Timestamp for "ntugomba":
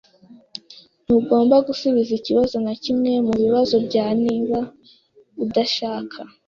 1.03-1.55